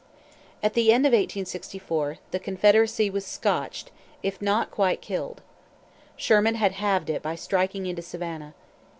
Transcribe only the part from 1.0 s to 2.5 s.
of 1864, the